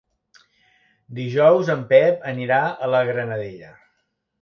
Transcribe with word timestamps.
Dijous 1.19 1.71
en 1.75 1.85
Pep 1.93 2.27
anirà 2.35 2.65
a 2.89 2.93
la 2.97 3.07
Granadella. 3.15 3.75